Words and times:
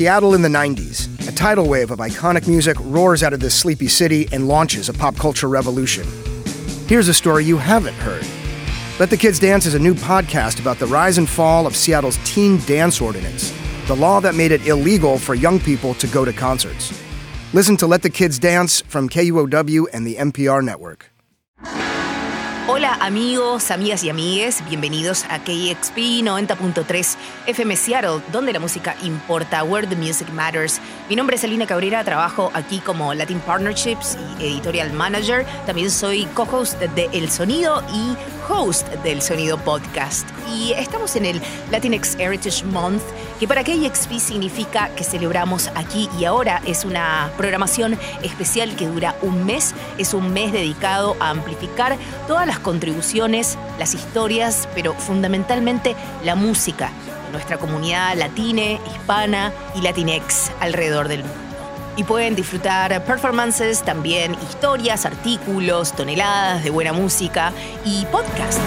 Seattle 0.00 0.34
in 0.34 0.40
the 0.40 0.48
90s. 0.48 1.28
A 1.28 1.32
tidal 1.32 1.68
wave 1.68 1.90
of 1.90 1.98
iconic 1.98 2.48
music 2.48 2.74
roars 2.80 3.22
out 3.22 3.34
of 3.34 3.40
this 3.40 3.54
sleepy 3.54 3.86
city 3.86 4.26
and 4.32 4.48
launches 4.48 4.88
a 4.88 4.94
pop 4.94 5.14
culture 5.16 5.46
revolution. 5.46 6.06
Here's 6.86 7.08
a 7.08 7.12
story 7.12 7.44
you 7.44 7.58
haven't 7.58 7.92
heard. 7.96 8.24
Let 8.98 9.10
the 9.10 9.18
Kids 9.18 9.38
Dance 9.38 9.66
is 9.66 9.74
a 9.74 9.78
new 9.78 9.94
podcast 9.94 10.58
about 10.58 10.78
the 10.78 10.86
rise 10.86 11.18
and 11.18 11.28
fall 11.28 11.66
of 11.66 11.76
Seattle's 11.76 12.18
teen 12.24 12.58
dance 12.60 13.00
ordinance, 13.00 13.52
the 13.88 13.96
law 13.96 14.20
that 14.20 14.34
made 14.34 14.52
it 14.52 14.66
illegal 14.66 15.18
for 15.18 15.34
young 15.34 15.60
people 15.60 15.92
to 15.94 16.06
go 16.06 16.24
to 16.24 16.32
concerts. 16.32 16.98
Listen 17.52 17.76
to 17.76 17.86
Let 17.86 18.00
the 18.00 18.08
Kids 18.08 18.38
Dance 18.38 18.80
from 18.82 19.06
KUOW 19.08 19.86
and 19.92 20.06
the 20.06 20.16
NPR 20.16 20.64
network. 20.64 21.10
Hola 22.72 22.94
amigos, 23.00 23.72
amigas 23.72 24.04
y 24.04 24.10
amigues, 24.10 24.62
bienvenidos 24.68 25.24
a 25.28 25.40
KXP 25.40 26.22
90.3 26.22 27.16
FM 27.48 27.74
Seattle, 27.74 28.22
donde 28.30 28.52
la 28.52 28.60
música 28.60 28.94
importa, 29.02 29.64
where 29.64 29.84
the 29.88 29.96
music 29.96 30.28
matters. 30.32 30.80
Mi 31.08 31.16
nombre 31.16 31.34
es 31.34 31.42
Alina 31.42 31.66
Cabrera, 31.66 32.04
trabajo 32.04 32.52
aquí 32.54 32.78
como 32.78 33.12
Latin 33.12 33.40
Partnerships 33.40 34.16
y 34.38 34.44
Editorial 34.44 34.92
Manager. 34.92 35.44
También 35.66 35.90
soy 35.90 36.26
co-host 36.26 36.78
de 36.78 37.10
El 37.12 37.28
Sonido 37.28 37.82
y 37.92 38.16
host 38.48 38.86
del 39.02 39.20
Sonido 39.20 39.58
Podcast. 39.58 40.28
Y 40.54 40.72
estamos 40.72 41.14
en 41.16 41.26
el 41.26 41.40
Latinx 41.70 42.16
Heritage 42.18 42.64
Month, 42.64 43.02
que 43.38 43.48
para 43.48 43.64
KXP 43.64 44.18
significa 44.18 44.88
que 44.94 45.04
celebramos 45.04 45.70
aquí 45.74 46.08
y 46.18 46.24
ahora. 46.24 46.60
Es 46.66 46.84
una 46.84 47.30
programación 47.36 47.98
especial 48.22 48.74
que 48.76 48.86
dura 48.86 49.16
un 49.22 49.44
mes. 49.44 49.74
Es 49.98 50.14
un 50.14 50.32
mes 50.32 50.52
dedicado 50.52 51.16
a 51.20 51.30
amplificar 51.30 51.96
todas 52.26 52.46
las 52.46 52.59
contribuciones, 52.62 53.58
las 53.78 53.94
historias, 53.94 54.68
pero 54.74 54.94
fundamentalmente 54.94 55.96
la 56.24 56.34
música 56.34 56.90
de 57.26 57.32
nuestra 57.32 57.58
comunidad 57.58 58.16
latine, 58.16 58.80
hispana 58.92 59.52
y 59.74 59.82
latinex 59.82 60.50
alrededor 60.60 61.08
del 61.08 61.24
mundo. 61.24 61.38
Y 61.96 62.04
pueden 62.04 62.34
disfrutar 62.34 63.04
performances, 63.04 63.82
también 63.82 64.34
historias, 64.48 65.04
artículos, 65.04 65.92
toneladas 65.92 66.64
de 66.64 66.70
buena 66.70 66.92
música 66.92 67.52
y 67.84 68.06
podcast. 68.06 68.58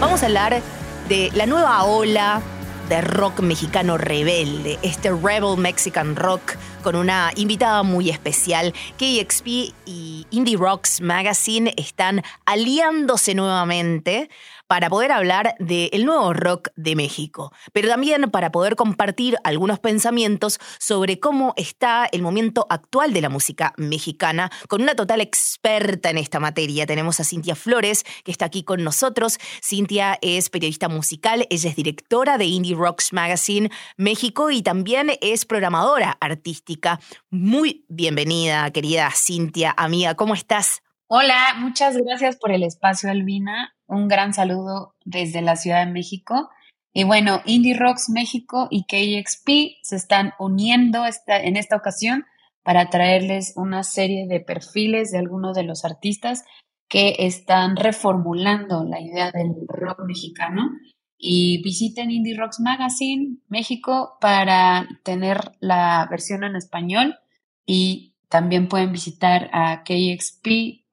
Vamos 0.00 0.22
a 0.22 0.26
hablar 0.26 0.60
de 1.08 1.30
la 1.34 1.46
nueva 1.46 1.84
ola 1.84 2.40
de 2.88 3.00
rock 3.00 3.40
mexicano 3.40 3.98
rebelde, 3.98 4.78
este 4.82 5.10
Rebel 5.10 5.56
Mexican 5.56 6.14
Rock 6.16 6.54
con 6.86 6.94
una 6.94 7.32
invitada 7.34 7.82
muy 7.82 8.10
especial. 8.10 8.72
KXP 8.96 9.46
y 9.86 10.24
Indie 10.30 10.56
Rocks 10.56 11.00
Magazine 11.00 11.74
están 11.76 12.22
aliándose 12.44 13.34
nuevamente 13.34 14.30
para 14.66 14.90
poder 14.90 15.12
hablar 15.12 15.54
del 15.58 16.04
nuevo 16.04 16.32
rock 16.32 16.68
de 16.76 16.96
México, 16.96 17.52
pero 17.72 17.88
también 17.88 18.30
para 18.30 18.50
poder 18.50 18.76
compartir 18.76 19.36
algunos 19.44 19.78
pensamientos 19.78 20.58
sobre 20.78 21.20
cómo 21.20 21.54
está 21.56 22.08
el 22.10 22.22
momento 22.22 22.66
actual 22.70 23.12
de 23.12 23.20
la 23.20 23.28
música 23.28 23.72
mexicana 23.76 24.50
con 24.68 24.82
una 24.82 24.94
total 24.94 25.20
experta 25.20 26.10
en 26.10 26.18
esta 26.18 26.40
materia. 26.40 26.86
Tenemos 26.86 27.20
a 27.20 27.24
Cintia 27.24 27.54
Flores, 27.54 28.04
que 28.24 28.30
está 28.30 28.46
aquí 28.46 28.62
con 28.62 28.82
nosotros. 28.82 29.38
Cintia 29.62 30.18
es 30.22 30.50
periodista 30.50 30.88
musical, 30.88 31.46
ella 31.50 31.70
es 31.70 31.76
directora 31.76 32.38
de 32.38 32.46
Indie 32.46 32.74
Rocks 32.74 33.12
Magazine 33.12 33.70
México 33.96 34.50
y 34.50 34.62
también 34.62 35.12
es 35.20 35.44
programadora 35.44 36.16
artística. 36.20 37.00
Muy 37.30 37.84
bienvenida, 37.88 38.70
querida 38.70 39.10
Cintia, 39.14 39.74
amiga, 39.76 40.14
¿cómo 40.14 40.34
estás? 40.34 40.82
Hola, 41.08 41.54
muchas 41.58 41.96
gracias 41.96 42.36
por 42.36 42.50
el 42.50 42.64
espacio, 42.64 43.10
Albina. 43.10 43.75
Un 43.86 44.08
gran 44.08 44.34
saludo 44.34 44.94
desde 45.04 45.42
la 45.42 45.56
Ciudad 45.56 45.84
de 45.84 45.92
México. 45.92 46.50
Y 46.92 47.04
bueno, 47.04 47.40
Indie 47.44 47.76
Rocks 47.76 48.08
México 48.08 48.68
y 48.70 48.84
KXP 48.84 49.82
se 49.82 49.96
están 49.96 50.32
uniendo 50.38 51.04
en 51.26 51.56
esta 51.56 51.76
ocasión 51.76 52.24
para 52.62 52.90
traerles 52.90 53.52
una 53.56 53.84
serie 53.84 54.26
de 54.26 54.40
perfiles 54.40 55.12
de 55.12 55.18
algunos 55.18 55.54
de 55.54 55.62
los 55.62 55.84
artistas 55.84 56.44
que 56.88 57.16
están 57.18 57.76
reformulando 57.76 58.84
la 58.84 59.00
idea 59.00 59.30
del 59.30 59.54
rock 59.68 60.00
mexicano. 60.06 60.70
Y 61.18 61.62
visiten 61.62 62.10
Indie 62.10 62.36
Rocks 62.36 62.60
Magazine 62.60 63.38
México 63.48 64.18
para 64.20 64.86
tener 65.02 65.52
la 65.60 66.06
versión 66.10 66.44
en 66.44 66.56
español 66.56 67.16
y 67.64 68.14
también 68.28 68.68
pueden 68.68 68.92
visitar 68.92 69.48
a 69.52 69.82
KXP 69.82 70.84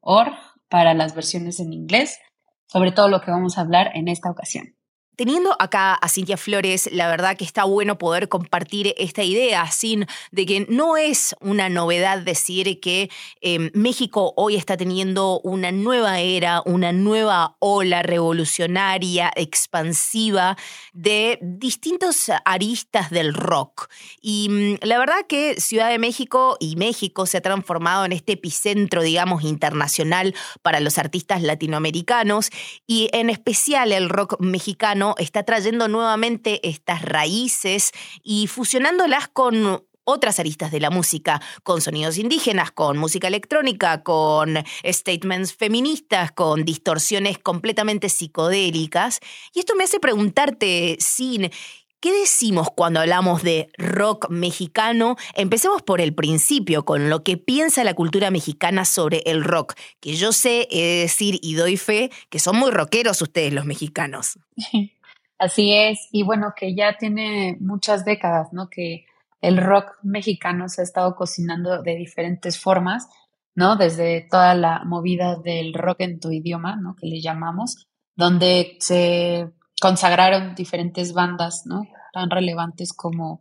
org 0.00 0.34
para 0.68 0.94
las 0.94 1.14
versiones 1.14 1.60
en 1.60 1.72
inglés, 1.72 2.18
sobre 2.66 2.92
todo 2.92 3.08
lo 3.08 3.20
que 3.20 3.30
vamos 3.30 3.58
a 3.58 3.62
hablar 3.62 3.90
en 3.94 4.08
esta 4.08 4.30
ocasión. 4.30 4.76
Teniendo 5.16 5.56
acá 5.58 5.94
a 5.94 6.10
Cintia 6.10 6.36
Flores, 6.36 6.90
la 6.92 7.08
verdad 7.08 7.38
que 7.38 7.44
está 7.44 7.64
bueno 7.64 7.96
poder 7.96 8.28
compartir 8.28 8.94
esta 8.98 9.22
idea, 9.22 9.70
sin 9.70 10.06
de 10.30 10.44
que 10.44 10.66
no 10.68 10.98
es 10.98 11.34
una 11.40 11.70
novedad 11.70 12.18
decir 12.18 12.80
que 12.80 13.08
em, 13.40 13.70
México 13.72 14.34
hoy 14.36 14.56
está 14.56 14.76
teniendo 14.76 15.40
una 15.40 15.72
nueva 15.72 16.20
era, 16.20 16.60
una 16.66 16.92
nueva 16.92 17.56
ola 17.60 18.02
revolucionaria, 18.02 19.32
expansiva 19.36 20.58
de 20.92 21.38
distintos 21.40 22.30
aristas 22.44 23.08
del 23.08 23.32
rock. 23.32 23.88
Y 24.20 24.48
mm, 24.50 24.86
la 24.86 24.98
verdad 24.98 25.26
que 25.26 25.58
Ciudad 25.58 25.88
de 25.88 25.98
México 25.98 26.58
y 26.60 26.76
México 26.76 27.24
se 27.24 27.38
ha 27.38 27.40
transformado 27.40 28.04
en 28.04 28.12
este 28.12 28.32
epicentro, 28.32 29.00
digamos, 29.00 29.44
internacional 29.44 30.34
para 30.60 30.80
los 30.80 30.98
artistas 30.98 31.40
latinoamericanos 31.40 32.50
y 32.86 33.08
en 33.14 33.30
especial 33.30 33.92
el 33.92 34.10
rock 34.10 34.38
mexicano 34.40 35.05
está 35.18 35.42
trayendo 35.44 35.88
nuevamente 35.88 36.66
estas 36.68 37.02
raíces 37.02 37.92
y 38.22 38.46
fusionándolas 38.46 39.28
con 39.28 39.84
otras 40.04 40.38
aristas 40.38 40.70
de 40.70 40.80
la 40.80 40.90
música, 40.90 41.42
con 41.64 41.80
sonidos 41.80 42.16
indígenas, 42.16 42.70
con 42.70 42.96
música 42.96 43.26
electrónica, 43.26 44.02
con 44.02 44.56
statements 44.84 45.52
feministas, 45.52 46.30
con 46.32 46.64
distorsiones 46.64 47.38
completamente 47.38 48.08
psicodélicas. 48.08 49.20
Y 49.52 49.58
esto 49.58 49.74
me 49.74 49.84
hace 49.84 49.98
preguntarte, 49.98 50.96
Sin, 51.00 51.50
¿Qué 51.98 52.12
decimos 52.12 52.68
cuando 52.76 53.00
hablamos 53.00 53.42
de 53.42 53.68
rock 53.78 54.28
mexicano? 54.28 55.16
Empecemos 55.34 55.82
por 55.82 56.00
el 56.00 56.14
principio, 56.14 56.84
con 56.84 57.08
lo 57.08 57.24
que 57.24 57.38
piensa 57.38 57.84
la 57.84 57.94
cultura 57.94 58.30
mexicana 58.30 58.84
sobre 58.84 59.22
el 59.26 59.42
rock, 59.42 59.74
que 59.98 60.14
yo 60.14 60.32
sé, 60.32 60.68
he 60.70 61.00
decir 61.00 61.38
y 61.42 61.54
doy 61.54 61.76
fe, 61.78 62.10
que 62.28 62.38
son 62.38 62.56
muy 62.56 62.70
rockeros 62.70 63.22
ustedes 63.22 63.52
los 63.52 63.64
mexicanos. 63.64 64.38
Así 65.38 65.74
es, 65.74 66.08
y 66.12 66.22
bueno, 66.22 66.54
que 66.56 66.74
ya 66.74 66.96
tiene 66.96 67.58
muchas 67.60 68.04
décadas, 68.04 68.52
¿no? 68.52 68.68
Que 68.70 69.04
el 69.40 69.58
rock 69.58 69.98
mexicano 70.02 70.68
se 70.68 70.80
ha 70.80 70.84
estado 70.84 71.14
cocinando 71.14 71.82
de 71.82 71.94
diferentes 71.96 72.58
formas, 72.58 73.06
¿no? 73.54 73.76
Desde 73.76 74.26
toda 74.30 74.54
la 74.54 74.84
movida 74.84 75.36
del 75.36 75.74
rock 75.74 76.00
en 76.00 76.20
tu 76.20 76.30
idioma, 76.30 76.76
¿no? 76.76 76.96
Que 76.96 77.06
le 77.06 77.20
llamamos, 77.20 77.86
donde 78.14 78.76
se 78.80 79.52
consagraron 79.80 80.54
diferentes 80.54 81.12
bandas, 81.12 81.64
¿no? 81.66 81.86
Tan 82.12 82.30
relevantes 82.30 82.94
como 82.94 83.40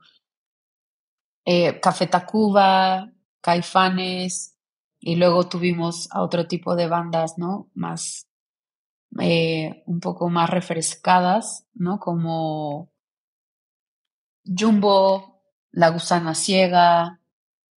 eh, 1.45 1.79
Café 1.79 2.07
Tacuba, 2.07 3.09
Caifanes, 3.39 4.55
y 4.99 5.15
luego 5.15 5.47
tuvimos 5.47 6.09
a 6.11 6.23
otro 6.23 6.47
tipo 6.47 6.75
de 6.75 6.87
bandas, 6.87 7.37
¿no? 7.37 7.69
Más 7.73 8.27
eh, 9.19 9.83
un 9.85 9.99
poco 9.99 10.29
más 10.29 10.49
refrescadas, 10.49 11.65
¿no? 11.73 11.99
Como 11.99 12.91
Jumbo, 14.45 15.41
La 15.71 15.89
Gusana 15.89 16.35
Ciega 16.35 17.21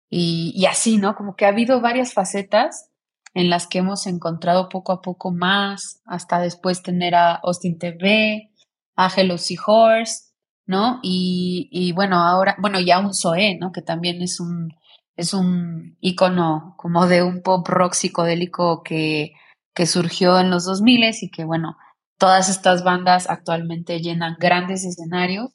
y, 0.09 0.65
así, 0.65 0.97
¿no? 0.97 1.15
Como 1.15 1.35
que 1.35 1.45
ha 1.45 1.49
habido 1.49 1.81
varias 1.81 2.13
facetas 2.13 2.89
en 3.33 3.49
las 3.49 3.67
que 3.67 3.79
hemos 3.79 4.07
encontrado 4.07 4.69
poco 4.69 4.91
a 4.91 5.01
poco 5.01 5.31
más, 5.31 6.01
hasta 6.05 6.39
después 6.39 6.81
tener 6.81 7.15
a 7.15 7.35
Austin 7.35 7.77
TV, 7.77 8.51
a 8.95 9.09
Hello 9.15 9.35
Horse, 9.65 10.33
¿no? 10.65 10.99
Y, 11.03 11.69
y 11.71 11.91
bueno, 11.93 12.17
ahora, 12.17 12.55
bueno, 12.59 12.79
ya 12.79 12.99
un 12.99 13.13
Zoé, 13.13 13.57
¿no? 13.59 13.71
Que 13.71 13.81
también 13.81 14.21
es 14.21 14.39
un, 14.39 14.73
es 15.15 15.33
un 15.33 15.97
icono 15.99 16.75
como 16.77 17.05
de 17.07 17.23
un 17.23 17.41
pop 17.41 17.67
rock 17.67 17.93
psicodélico 17.93 18.83
que 18.83 19.33
que 19.79 19.85
surgió 19.85 20.37
en 20.41 20.49
los 20.49 20.65
2000 20.65 21.15
y 21.21 21.31
que, 21.31 21.45
bueno, 21.45 21.77
todas 22.17 22.49
estas 22.49 22.83
bandas 22.83 23.29
actualmente 23.29 24.01
llenan 24.01 24.35
grandes 24.37 24.83
escenarios. 24.83 25.51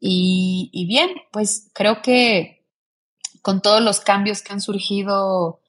Y, 0.00 0.84
bien, 0.88 1.10
pues 1.30 1.70
creo 1.74 2.02
que 2.02 2.66
con 3.40 3.62
todos 3.62 3.80
los 3.80 4.00
cambios 4.00 4.42
que 4.42 4.52
han 4.52 4.60
surgido 4.60 5.60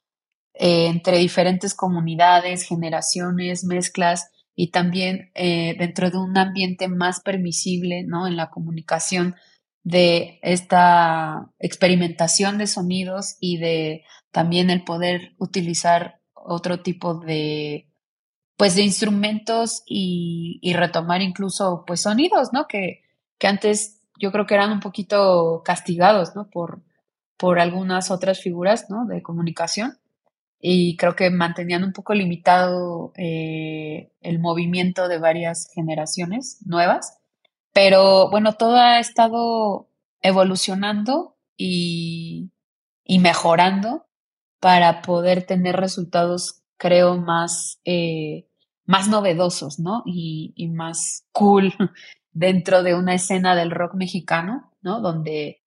eh, 0.56 0.88
entre 0.88 1.20
diferentes 1.20 1.76
comunidades, 1.76 2.64
generaciones, 2.64 3.64
mezclas 3.64 4.32
y 4.56 4.72
también 4.72 5.30
eh, 5.36 5.76
dentro 5.78 6.10
de 6.10 6.18
un 6.18 6.36
ambiente 6.36 6.88
más 6.88 7.20
permisible, 7.20 8.06
¿no? 8.08 8.26
En 8.26 8.38
la 8.38 8.50
comunicación 8.50 9.36
de 9.84 10.40
esta 10.42 11.52
experimentación 11.60 12.58
de 12.58 12.66
sonidos 12.66 13.38
y 13.40 13.60
de 13.60 14.04
también 14.32 14.72
el 14.72 14.84
poder 14.84 15.36
utilizar 15.38 16.22
otro 16.34 16.82
tipo 16.82 17.14
de 17.14 17.89
pues 18.60 18.76
de 18.76 18.82
instrumentos 18.82 19.84
y, 19.86 20.60
retomar 20.76 21.22
incluso 21.22 21.86
pues 21.88 22.02
sonidos, 22.02 22.50
¿no? 22.52 22.68
Que, 22.68 23.04
que 23.38 23.48
antes 23.48 24.02
yo 24.20 24.34
creo 24.34 24.46
que 24.46 24.56
eran 24.56 24.74
un 24.74 24.82
poquito 24.82 25.62
castigados, 25.64 26.36
¿no? 26.36 26.50
Por, 26.50 26.82
por 27.38 27.62
algunas 27.62 28.12
otras 28.12 28.42
figuras, 28.42 28.90
¿no? 28.90 29.06
De 29.06 29.24
comunicación. 29.24 29.98
Y 30.60 30.98
creo 30.98 31.16
que 31.16 31.30
mantenían 31.30 31.86
un 31.86 31.94
poco 31.94 32.14
limitado 32.14 33.14
eh, 33.16 34.12
el 34.20 34.40
movimiento 34.40 35.08
de 35.08 35.20
varias 35.20 35.70
generaciones 35.74 36.58
nuevas. 36.66 37.18
Pero 37.72 38.30
bueno, 38.30 38.56
todo 38.56 38.76
ha 38.76 39.00
estado 39.00 39.88
evolucionando 40.22 41.38
y, 41.56 42.52
y 43.06 43.20
mejorando 43.20 44.06
para 44.60 45.02
poder 45.02 45.44
tener 45.44 45.78
resultados, 45.78 46.62
creo, 46.76 47.16
más, 47.16 47.80
eh, 47.86 48.49
más 48.90 49.08
novedosos, 49.08 49.78
¿no? 49.78 50.02
Y, 50.04 50.68
más 50.74 51.24
cool 51.32 51.72
dentro 52.34 52.82
de 52.82 52.96
una 52.96 53.14
escena 53.14 53.56
del 53.56 53.70
rock 53.70 53.94
mexicano, 53.94 54.72
¿no? 54.82 55.00
Donde, 55.00 55.62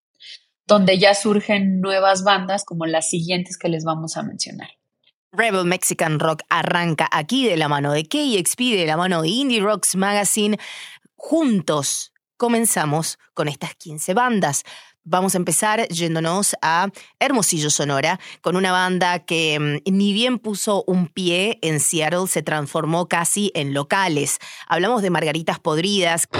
donde 0.66 0.98
ya 0.98 1.14
surgen 1.14 1.80
nuevas 1.80 2.24
bandas 2.24 2.64
como 2.64 2.84
las 2.84 3.08
siguientes 3.08 3.56
que 3.56 3.68
les 3.68 3.84
vamos 3.84 4.16
a 4.16 4.24
mencionar. 4.24 4.70
Rebel 5.30 5.64
Mexican 5.66 6.18
Rock 6.18 6.42
arranca 6.48 7.08
aquí 7.12 7.46
de 7.46 7.56
la 7.56 7.68
mano 7.68 7.92
de 7.92 8.02
KXP, 8.02 8.58
de 8.58 8.86
la 8.86 8.96
mano 8.96 9.22
de 9.22 9.28
Indie 9.28 9.60
Rocks 9.60 9.94
Magazine. 9.94 10.58
Juntos 11.14 12.12
comenzamos 12.36 13.20
con 13.34 13.46
estas 13.46 13.76
15 13.76 14.14
bandas. 14.14 14.64
Vamos 15.04 15.34
a 15.34 15.38
empezar 15.38 15.88
yéndonos 15.88 16.54
a 16.62 16.86
Hermosillo, 17.18 17.70
Sonora, 17.70 18.20
con 18.40 18.54
una 18.54 18.70
banda 18.70 19.18
que 19.18 19.58
mm, 19.58 19.78
ni 19.92 20.12
bien 20.12 20.38
puso 20.38 20.84
un 20.86 21.08
pie 21.08 21.58
en 21.60 21.80
Seattle, 21.80 22.28
se 22.28 22.42
transformó 22.42 23.08
casi 23.08 23.50
en 23.56 23.74
locales. 23.74 24.38
Hablamos 24.68 25.02
de 25.02 25.10
Margaritas 25.10 25.58
Podridas 25.58 26.28
que 26.28 26.38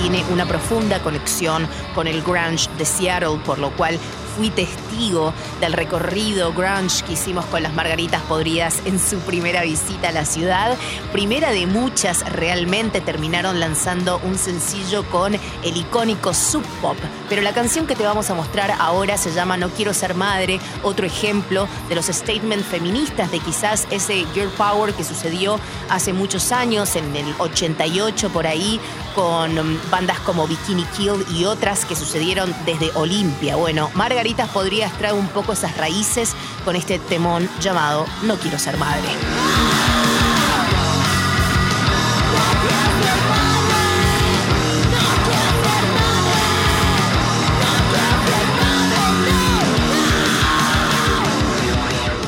tiene 0.00 0.24
una 0.32 0.46
profunda 0.46 1.02
conexión 1.02 1.68
con 1.94 2.06
el 2.06 2.22
grunge 2.22 2.70
de 2.78 2.86
Seattle, 2.86 3.38
por 3.44 3.58
lo 3.58 3.70
cual 3.76 3.98
fui 4.36 4.50
testigo 4.50 5.32
del 5.60 5.72
recorrido 5.72 6.52
grunge 6.52 7.04
que 7.04 7.12
hicimos 7.12 7.44
con 7.46 7.62
las 7.62 7.72
Margaritas 7.74 8.22
Podridas 8.22 8.80
en 8.84 8.98
su 8.98 9.18
primera 9.20 9.62
visita 9.62 10.08
a 10.08 10.12
la 10.12 10.24
ciudad. 10.24 10.76
Primera 11.12 11.50
de 11.50 11.66
muchas, 11.66 12.28
realmente 12.32 13.00
terminaron 13.00 13.60
lanzando 13.60 14.20
un 14.24 14.36
sencillo 14.36 15.04
con 15.10 15.34
el 15.34 15.76
icónico 15.76 16.34
Sub 16.34 16.64
Pop. 16.82 16.96
Pero 17.28 17.42
la 17.42 17.54
canción 17.54 17.86
que 17.86 17.96
te 17.96 18.04
vamos 18.04 18.30
a 18.30 18.34
mostrar 18.34 18.72
ahora 18.78 19.16
se 19.16 19.32
llama 19.32 19.56
No 19.56 19.70
Quiero 19.70 19.94
Ser 19.94 20.14
Madre, 20.14 20.60
otro 20.82 21.06
ejemplo 21.06 21.68
de 21.88 21.94
los 21.94 22.06
statements 22.06 22.66
feministas 22.66 23.30
de 23.30 23.38
quizás 23.38 23.86
ese 23.90 24.26
Girl 24.34 24.50
Power 24.50 24.94
que 24.94 25.04
sucedió 25.04 25.60
hace 25.88 26.12
muchos 26.12 26.52
años, 26.52 26.96
en 26.96 27.14
el 27.14 27.34
88 27.38 28.30
por 28.30 28.46
ahí, 28.46 28.80
con 29.14 29.58
um, 29.58 29.78
bandas 29.90 30.18
como 30.20 30.46
Bikini 30.48 30.84
Kill 30.96 31.24
y 31.30 31.44
otras 31.44 31.84
que 31.84 31.94
sucedieron 31.94 32.54
desde 32.66 32.90
Olimpia. 32.94 33.56
Bueno, 33.56 33.90
Margarita 33.94 34.23
podría 34.52 34.86
extraer 34.86 35.14
un 35.14 35.28
poco 35.28 35.52
esas 35.52 35.76
raíces 35.76 36.34
con 36.64 36.76
este 36.76 36.98
temón 36.98 37.48
llamado 37.60 38.06
No 38.22 38.36
quiero 38.36 38.58
ser 38.58 38.78
madre. 38.78 39.08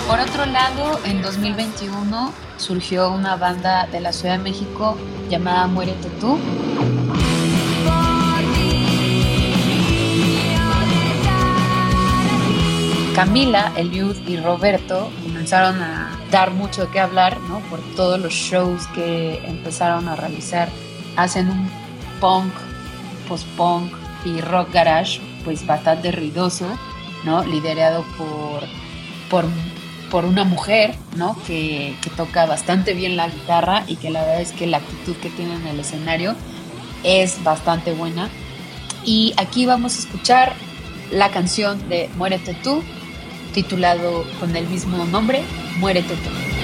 Por 0.07 0.21
otro 0.21 0.47
lado, 0.47 1.01
en 1.05 1.23
2021 1.23 2.33
surgió 2.59 3.11
una 3.11 3.37
banda 3.37 3.87
de 3.87 4.01
la 4.01 4.13
Ciudad 4.13 4.37
de 4.37 4.45
México 4.45 4.97
llamada 5.31 5.67
Muérete 5.67 6.11
tú. 6.21 6.39
Camila, 13.17 13.73
Eliud 13.77 14.15
y 14.29 14.37
Roberto 14.37 15.11
comenzaron 15.23 15.81
a 15.81 16.21
dar 16.31 16.51
mucho 16.51 16.91
qué 16.91 17.01
hablar, 17.01 17.41
¿no? 17.49 17.61
Por 17.71 17.81
todos 17.97 18.21
los 18.21 18.35
shows 18.35 18.87
que 18.89 19.41
empezaron 19.47 20.07
a 20.07 20.17
realizar. 20.17 20.69
Hacen 21.17 21.49
un 21.49 21.71
punk, 22.21 22.53
post-punk 23.27 23.91
y 24.27 24.43
rock 24.43 24.71
garage, 24.71 25.19
pues 25.47 25.67
bastante 25.67 26.13
ruidoso, 26.13 26.67
¿no? 27.25 27.43
Liderado 27.43 28.05
por, 28.19 28.65
por, 29.31 29.47
por 30.11 30.27
una 30.27 30.45
mujer, 30.45 30.95
¿no? 31.17 31.39
Que, 31.47 31.97
que 32.03 32.11
toca 32.11 32.45
bastante 32.45 32.93
bien 32.93 33.17
la 33.17 33.31
guitarra 33.31 33.85
y 33.87 33.97
que 33.97 34.11
la 34.11 34.21
verdad 34.21 34.43
es 34.43 34.53
que 34.53 34.67
la 34.67 34.77
actitud 34.77 35.17
que 35.23 35.31
tiene 35.31 35.55
en 35.55 35.67
el 35.67 35.81
escenario 35.81 36.35
es 37.03 37.43
bastante 37.43 37.95
buena. 37.95 38.29
Y 39.07 39.33
aquí 39.39 39.65
vamos 39.65 39.97
a 39.97 40.01
escuchar 40.01 40.53
la 41.11 41.31
canción 41.31 41.89
de 41.89 42.11
Muérete 42.19 42.53
tú 42.63 42.83
titulado 43.57 44.27
con 44.39 44.55
el 44.55 44.67
mismo 44.69 45.07
nombre, 45.07 45.43
Muérete 45.79 46.15
tú. 46.17 46.56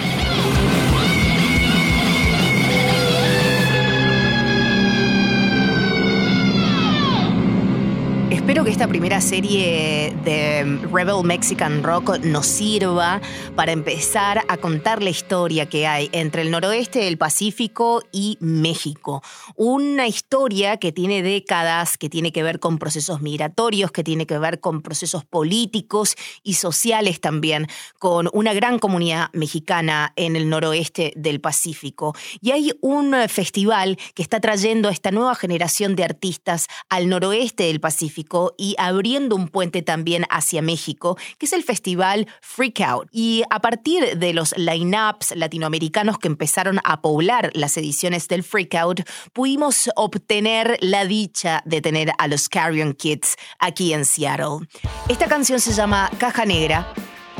Que 8.65 8.71
esta 8.71 8.87
primera 8.87 9.21
serie 9.21 10.15
de 10.25 10.79
Rebel 10.93 11.25
Mexican 11.25 11.83
Rock 11.83 12.19
nos 12.21 12.47
sirva 12.47 13.21
para 13.57 13.73
empezar 13.73 14.45
a 14.47 14.57
contar 14.57 15.03
la 15.03 15.11
historia 15.11 15.69
que 15.69 15.89
hay 15.89 16.09
entre 16.13 16.43
el 16.43 16.53
noroeste 16.53 17.01
del 17.01 17.19
Pacífico 17.19 18.05
y 18.13 18.39
México. 18.39 19.21
Una 19.57 20.07
historia 20.07 20.77
que 20.77 20.93
tiene 20.93 21.25
décadas, 21.25 21.99
que 21.99 22.09
tiene 22.09 22.31
que 22.31 22.45
ver 22.45 22.61
con 22.61 22.79
procesos 22.79 23.21
migratorios, 23.21 23.91
que 23.91 24.05
tiene 24.05 24.27
que 24.27 24.39
ver 24.39 24.61
con 24.61 24.81
procesos 24.81 25.25
políticos 25.25 26.15
y 26.45 26.55
sociales 26.55 27.21
también, 27.21 27.67
con 27.99 28.31
una 28.33 28.55
gran 28.55 28.79
comunidad 28.79 29.31
mexicana 29.33 30.13
en 30.15 30.37
el 30.37 30.49
noroeste 30.49 31.13
del 31.17 31.41
Pacífico. 31.41 32.15
Y 32.41 32.53
hay 32.53 32.73
un 32.81 33.13
festival 33.29 33.99
que 34.15 34.23
está 34.23 34.39
trayendo 34.39 34.89
a 34.89 34.93
esta 34.93 35.11
nueva 35.11 35.35
generación 35.35 35.97
de 35.97 36.05
artistas 36.05 36.69
al 36.89 37.09
noroeste 37.09 37.65
del 37.65 37.81
Pacífico 37.81 38.52
y 38.57 38.75
abriendo 38.79 39.37
un 39.37 39.49
puente 39.49 39.83
también 39.83 40.25
hacia 40.31 40.63
México, 40.63 41.17
que 41.39 41.47
es 41.47 41.53
el 41.53 41.63
festival 41.63 42.27
Freak 42.41 42.81
Out. 42.81 43.09
Y 43.13 43.43
a 43.51 43.61
partir 43.61 44.19
de 44.19 44.33
los 44.33 44.57
line-ups 44.57 45.35
latinoamericanos 45.37 46.19
que 46.19 46.29
empezaron 46.29 46.81
a 46.85 47.01
poblar 47.01 47.51
las 47.55 47.77
ediciones 47.77 48.29
del 48.29 48.43
Freak 48.43 48.75
Out, 48.75 49.01
pudimos 49.33 49.91
obtener 49.97 50.79
la 50.81 51.05
dicha 51.05 51.63
de 51.65 51.81
tener 51.81 52.13
a 52.19 52.29
los 52.29 52.49
Carrion 52.49 52.95
Kids 52.95 53.37
aquí 53.59 53.93
en 53.93 54.05
Seattle. 54.05 54.67
Esta 55.09 55.27
canción 55.27 55.61
se 55.61 55.73
llama 55.73 56.11
Caja 56.19 56.45
Negra 56.45 56.93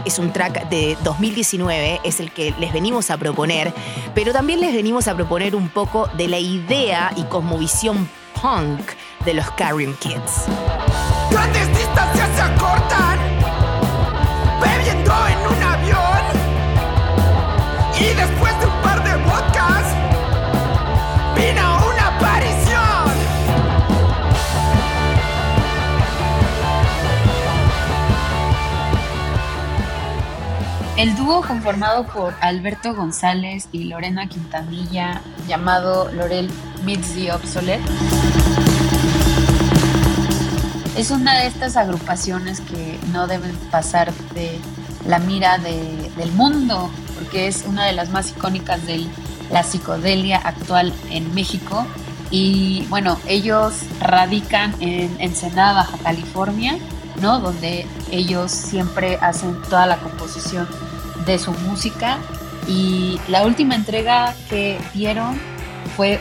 es 0.05 0.19
un 0.19 0.33
track 0.33 0.69
de 0.69 0.97
2019, 1.05 2.01
es 2.05 2.21
el 2.21 2.33
que 2.33 2.55
les 2.59 2.73
venimos 2.73 3.11
a 3.11 3.19
proponer, 3.19 3.73
pero 4.15 4.33
también 4.33 4.61
les 4.61 4.75
venimos 4.75 5.07
a 5.09 5.15
proponer 5.15 5.55
un 5.55 5.69
poco 5.69 6.09
de 6.17 6.29
la 6.29 6.39
idea 6.39 7.13
y 7.17 7.23
cosmovisión 7.25 8.09
punk 8.41 8.81
de 9.25 9.35
los 9.35 9.49
Carrion 9.53 9.95
Kids. 10.01 10.47
Distancias 11.93 12.31
se 12.35 12.41
acortan, 12.41 13.19
bebiendo 14.63 15.13
en 15.29 15.39
un 15.47 15.63
avión. 15.63 16.23
Y 18.01 18.15
después 18.15 18.59
de 18.61 18.67
un 18.67 18.83
par 18.83 19.05
de 19.05 19.15
vodkas, 19.23 19.85
vino 21.37 21.81
una 21.87 22.17
aparición. 22.17 23.13
El 30.97 31.15
dúo 31.15 31.43
conformado 31.43 32.07
por 32.07 32.35
Alberto 32.41 32.95
González 32.95 33.69
y 33.71 33.85
Lorena 33.85 34.29
Quintanilla, 34.29 35.21
llamado 35.47 36.11
Lorel 36.11 36.51
Meets 36.87 37.13
the 37.15 37.33
Obsolete, 37.33 37.85
es 40.97 41.11
una 41.11 41.39
de 41.39 41.47
estas 41.47 41.77
agrupaciones 41.77 42.61
que 42.61 42.99
no 43.13 43.27
deben 43.27 43.57
pasar 43.71 44.13
de 44.35 44.59
la 45.07 45.19
mira 45.19 45.59
del 45.59 46.33
mundo, 46.33 46.91
porque 47.15 47.49
es 47.49 47.65
una 47.67 47.85
de 47.87 47.93
las 47.93 48.11
más 48.11 48.31
icónicas 48.31 48.85
de 48.87 49.07
la 49.51 49.63
psicodelia 49.63 50.39
actual 50.39 50.93
en 51.11 51.35
México. 51.35 51.87
Y 52.31 52.87
bueno, 52.89 53.19
ellos 53.27 53.75
radican 54.01 54.75
en 54.81 55.15
Ensenada, 55.19 55.75
Baja 55.75 55.99
California, 56.03 56.79
¿no? 57.21 57.41
Donde 57.41 57.87
ellos 58.11 58.51
siempre 58.51 59.19
hacen 59.21 59.61
toda 59.63 59.87
la 59.87 59.99
composición 59.99 60.69
de 61.27 61.39
su 61.39 61.53
música. 61.53 62.19
Y 62.69 63.21
la 63.29 63.45
última 63.45 63.75
entrega 63.75 64.35
que 64.49 64.79
dieron 64.95 65.39
fue 65.97 66.21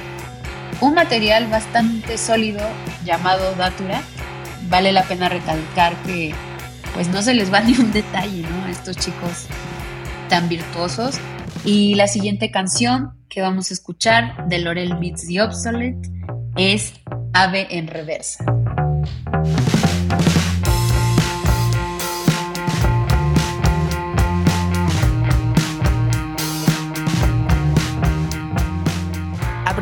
un 0.82 0.96
material 0.96 1.48
bastante 1.48 2.18
sólido 2.18 2.62
llamado 3.06 3.54
Datura, 3.56 4.02
vale 4.72 4.92
la 4.92 5.04
pena 5.04 5.30
recalcar 5.30 5.96
que 6.04 6.34
pues 6.96 7.10
no 7.10 7.22
se 7.22 7.36
les 7.36 7.54
va 7.54 7.60
ni 7.62 7.74
un 7.74 7.92
detalle, 7.92 8.42
¿no? 8.42 8.68
Estos 8.68 8.98
chicos 8.98 9.46
tan 10.30 10.50
virtuosos. 10.50 11.20
Y 11.64 11.94
la 11.94 12.08
siguiente 12.08 12.50
canción 12.50 13.12
que 13.30 13.42
vamos 13.42 13.70
a 13.70 13.74
escuchar 13.76 14.48
de 14.48 14.58
Lorel 14.60 14.96
Beats 14.96 15.28
the 15.28 15.42
Obsolete 15.42 16.10
es 16.56 16.94
Ave 17.34 17.68
en 17.70 17.88
Reversa. 17.88 18.46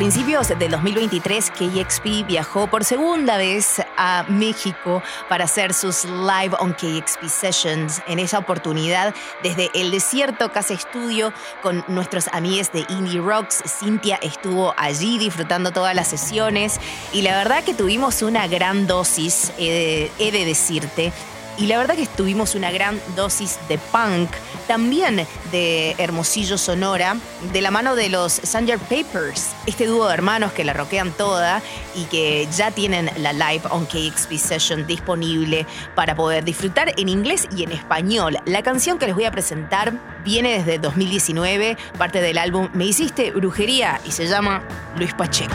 Principios 0.00 0.48
del 0.48 0.70
2023, 0.70 1.50
KXP 1.50 2.26
viajó 2.26 2.66
por 2.68 2.86
segunda 2.86 3.36
vez 3.36 3.82
a 3.98 4.24
México 4.28 5.02
para 5.28 5.44
hacer 5.44 5.74
sus 5.74 6.06
live 6.06 6.56
on 6.58 6.72
KXP 6.72 7.26
Sessions. 7.26 8.00
En 8.06 8.18
esa 8.18 8.38
oportunidad, 8.38 9.14
desde 9.42 9.68
el 9.74 9.90
desierto 9.90 10.50
Casa 10.52 10.72
Estudio, 10.72 11.34
con 11.60 11.84
nuestros 11.86 12.28
amigos 12.28 12.72
de 12.72 12.86
Indie 12.88 13.20
Rocks, 13.20 13.62
Cintia 13.66 14.18
estuvo 14.22 14.72
allí 14.78 15.18
disfrutando 15.18 15.70
todas 15.70 15.94
las 15.94 16.08
sesiones 16.08 16.80
y 17.12 17.20
la 17.20 17.36
verdad 17.36 17.62
que 17.62 17.74
tuvimos 17.74 18.22
una 18.22 18.46
gran 18.46 18.86
dosis, 18.86 19.52
he 19.58 20.08
de 20.18 20.44
decirte, 20.46 21.12
y 21.58 21.66
la 21.66 21.78
verdad 21.78 21.94
que 21.94 22.06
tuvimos 22.06 22.54
una 22.54 22.70
gran 22.70 23.00
dosis 23.16 23.58
de 23.68 23.78
punk, 23.78 24.30
también 24.66 25.26
de 25.50 25.94
Hermosillo 25.98 26.56
Sonora, 26.56 27.16
de 27.52 27.60
la 27.60 27.70
mano 27.70 27.94
de 27.94 28.08
los 28.08 28.32
Sanger 28.32 28.78
Papers, 28.78 29.50
este 29.66 29.86
dúo 29.86 30.08
de 30.08 30.14
hermanos 30.14 30.52
que 30.52 30.64
la 30.64 30.72
roquean 30.72 31.10
toda 31.12 31.62
y 31.94 32.04
que 32.04 32.48
ya 32.56 32.70
tienen 32.70 33.10
la 33.18 33.32
live 33.32 33.62
on 33.70 33.86
KXP 33.86 34.32
Session 34.34 34.86
disponible 34.86 35.66
para 35.94 36.14
poder 36.14 36.44
disfrutar 36.44 36.92
en 36.96 37.08
inglés 37.08 37.48
y 37.56 37.64
en 37.64 37.72
español. 37.72 38.38
La 38.44 38.62
canción 38.62 38.98
que 38.98 39.06
les 39.06 39.14
voy 39.14 39.24
a 39.24 39.30
presentar 39.30 39.92
viene 40.24 40.58
desde 40.58 40.78
2019, 40.78 41.76
parte 41.98 42.20
del 42.20 42.38
álbum 42.38 42.68
Me 42.72 42.86
hiciste 42.86 43.32
brujería 43.32 44.00
y 44.06 44.12
se 44.12 44.26
llama 44.26 44.62
Luis 44.96 45.14
Pacheco. 45.14 45.54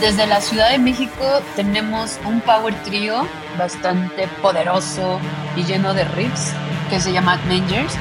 Desde 0.00 0.26
la 0.26 0.42
Ciudad 0.42 0.70
de 0.70 0.78
México 0.78 1.40
tenemos 1.56 2.18
un 2.26 2.42
power 2.42 2.74
trio 2.84 3.26
bastante 3.58 4.28
poderoso 4.42 5.18
y 5.56 5.64
lleno 5.64 5.94
de 5.94 6.04
riffs 6.04 6.52
que 6.90 7.00
se 7.00 7.12
llama 7.12 7.40
Mangers. 7.48 7.94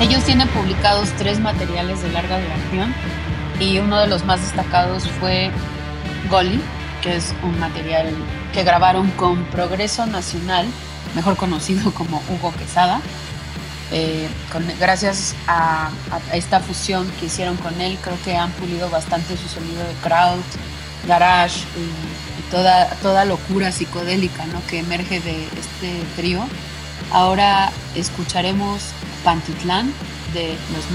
Ellos 0.00 0.22
tienen 0.22 0.46
publicados 0.48 1.10
tres 1.18 1.40
materiales 1.40 2.02
de 2.02 2.12
larga 2.12 2.40
duración 2.40 2.94
y 3.58 3.80
uno 3.80 3.98
de 3.98 4.06
los 4.06 4.24
más 4.24 4.40
destacados 4.40 5.08
fue 5.18 5.50
Golly, 6.30 6.60
que 7.02 7.16
es 7.16 7.34
un 7.42 7.58
material 7.58 8.14
que 8.54 8.62
grabaron 8.62 9.10
con 9.12 9.44
Progreso 9.46 10.06
Nacional, 10.06 10.66
mejor 11.16 11.36
conocido 11.36 11.92
como 11.92 12.22
Hugo 12.28 12.52
Quesada. 12.56 13.00
Eh, 13.92 14.28
gracias 14.80 15.34
a, 15.46 15.90
esta 16.32 16.60
fusión 16.60 17.10
que 17.20 17.26
hicieron 17.26 17.56
con 17.56 17.80
él, 17.80 17.98
creo 18.02 18.16
que 18.24 18.36
han 18.36 18.50
pulido 18.52 18.90
bastante 18.90 19.36
su 19.36 19.48
sonido 19.48 19.82
de 19.86 19.94
crowd, 20.02 20.40
garage 21.06 21.60
y, 21.76 22.50
toda, 22.50 22.88
toda 23.02 23.24
locura 23.24 23.72
psicodélica 23.72 24.44
que 24.68 24.80
emerge 24.80 25.20
de 25.20 25.44
este 25.58 26.02
trío. 26.16 26.46
Ahora 27.10 27.72
escucharemos 27.94 28.82
Pantitlán 29.24 29.92
de 30.32 30.56
los 30.72 30.90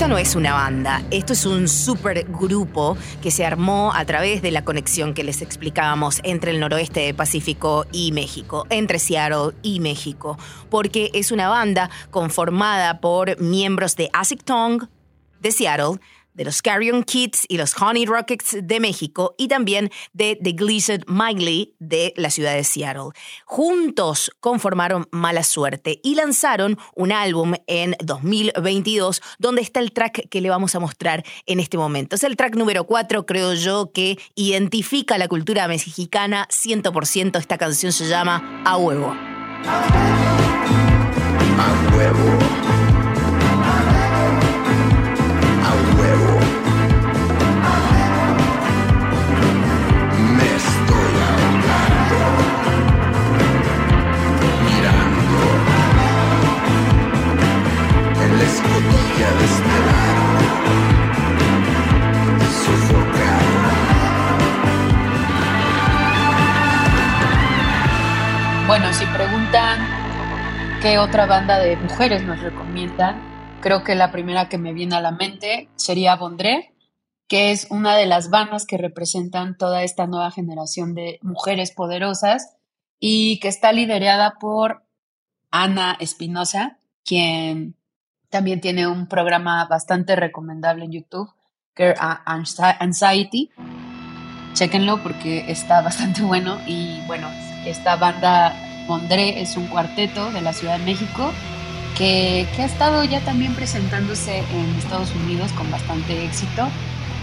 Menors. 0.00 0.28
es 0.28 0.34
una 0.34 0.52
banda, 0.52 1.02
esto 1.10 1.32
es 1.32 1.46
un 1.46 1.68
super 1.68 2.24
grupo 2.24 2.96
que 3.22 3.30
se 3.30 3.44
armó 3.44 3.92
a 3.94 4.04
través 4.04 4.42
de 4.42 4.50
la 4.50 4.64
conexión 4.64 5.14
que 5.14 5.22
les 5.22 5.40
explicábamos 5.40 6.20
entre 6.24 6.50
el 6.50 6.60
noroeste 6.60 7.00
de 7.00 7.14
Pacífico 7.14 7.86
y 7.92 8.12
México, 8.12 8.66
entre 8.70 8.98
Seattle 8.98 9.54
y 9.62 9.80
México, 9.80 10.38
porque 10.68 11.10
es 11.14 11.30
una 11.30 11.48
banda 11.48 11.90
conformada 12.10 13.00
por 13.00 13.40
miembros 13.40 13.96
de 13.96 14.10
Acid 14.12 14.40
Tongue, 14.44 14.88
de 15.40 15.52
Seattle, 15.52 16.00
de 16.34 16.44
los 16.44 16.62
Carrion 16.62 17.02
Kids 17.04 17.46
y 17.48 17.56
los 17.56 17.80
Honey 17.80 18.06
Rockets 18.06 18.56
de 18.62 18.80
México 18.80 19.34
y 19.38 19.48
también 19.48 19.90
de 20.12 20.38
The 20.42 20.52
Gleason 20.52 21.04
Miley 21.06 21.74
de 21.78 22.12
la 22.16 22.30
ciudad 22.30 22.54
de 22.54 22.64
Seattle. 22.64 23.10
Juntos 23.44 24.30
conformaron 24.40 25.08
Mala 25.10 25.42
Suerte 25.42 26.00
y 26.02 26.14
lanzaron 26.14 26.78
un 26.94 27.12
álbum 27.12 27.54
en 27.66 27.96
2022 28.04 29.22
donde 29.38 29.62
está 29.62 29.80
el 29.80 29.92
track 29.92 30.28
que 30.28 30.40
le 30.40 30.50
vamos 30.50 30.74
a 30.74 30.80
mostrar 30.80 31.24
en 31.46 31.60
este 31.60 31.78
momento. 31.78 32.16
Es 32.16 32.24
el 32.24 32.36
track 32.36 32.56
número 32.56 32.84
4, 32.84 33.26
creo 33.26 33.54
yo, 33.54 33.92
que 33.92 34.18
identifica 34.34 35.18
la 35.18 35.28
cultura 35.28 35.68
mexicana 35.68 36.48
100%. 36.50 37.38
Esta 37.38 37.58
canción 37.58 37.92
se 37.92 38.08
llama 38.08 38.62
A 38.64 38.76
Huevo. 38.76 39.14
A 41.56 41.96
Huevo. 41.96 42.43
Otra 70.98 71.26
banda 71.26 71.58
de 71.58 71.76
mujeres 71.76 72.22
nos 72.22 72.40
recomiendan, 72.40 73.58
creo 73.60 73.82
que 73.84 73.94
la 73.94 74.12
primera 74.12 74.48
que 74.48 74.58
me 74.58 74.72
viene 74.72 74.96
a 74.96 75.00
la 75.00 75.10
mente 75.10 75.68
sería 75.76 76.16
Bondré, 76.16 76.74
que 77.28 77.50
es 77.50 77.66
una 77.70 77.96
de 77.96 78.06
las 78.06 78.30
bandas 78.30 78.66
que 78.66 78.76
representan 78.76 79.56
toda 79.56 79.82
esta 79.82 80.06
nueva 80.06 80.30
generación 80.30 80.94
de 80.94 81.18
mujeres 81.22 81.72
poderosas 81.72 82.56
y 83.00 83.40
que 83.40 83.48
está 83.48 83.72
liderada 83.72 84.34
por 84.38 84.84
Ana 85.50 85.96
Espinosa, 86.00 86.78
quien 87.04 87.76
también 88.28 88.60
tiene 88.60 88.86
un 88.86 89.06
programa 89.06 89.64
bastante 89.66 90.16
recomendable 90.16 90.84
en 90.84 90.92
YouTube, 90.92 91.32
Girl 91.76 91.94
Anxiety. 91.98 93.50
Chequenlo 94.52 95.02
porque 95.02 95.50
está 95.50 95.80
bastante 95.82 96.22
bueno 96.24 96.58
y 96.66 97.00
bueno, 97.06 97.28
esta 97.64 97.96
banda 97.96 98.73
Mondré 98.86 99.40
es 99.40 99.56
un 99.56 99.66
cuarteto 99.66 100.30
de 100.30 100.40
la 100.40 100.52
Ciudad 100.52 100.78
de 100.78 100.84
México 100.84 101.32
que, 101.96 102.46
que, 102.54 102.62
ha 102.62 102.66
estado 102.66 103.04
ya 103.04 103.20
también 103.20 103.54
presentándose 103.54 104.38
en 104.38 104.74
Estados 104.76 105.12
Unidos 105.14 105.52
con 105.52 105.70
bastante 105.70 106.24
éxito 106.24 106.68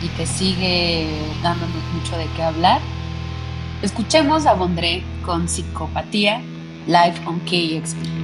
y 0.02 0.08
que 0.10 0.26
sigue 0.26 1.08
dándonos 1.44 1.84
mucho 1.94 2.18
de 2.18 2.26
qué 2.36 2.44
hablar. 2.44 2.82
Escuchemos 3.82 4.46
a 4.46 4.54
Bondré 4.54 5.04
con 5.26 5.48
Psicopatía, 5.48 6.42
live 6.88 7.16
on 7.26 7.40
KXP. 7.42 8.22